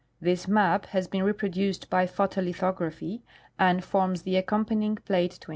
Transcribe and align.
(This 0.19 0.47
map 0.47 0.87
has 0.87 1.07
been 1.07 1.21
reproduced 1.21 1.87
by 1.87 2.07
photolithography 2.07 3.21
and 3.59 3.83
forms 3.83 4.23
the 4.23 4.33
accom 4.33 4.67
panying 4.67 5.05
plate 5.05 5.37
21.) 5.39 5.45